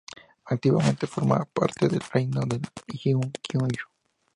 Antiguamente 0.45 1.05
formó 1.05 1.45
parte 1.53 1.87
del 1.87 1.99
Reino 2.11 2.41
de 2.47 2.59
Ryūkyū. 2.87 3.87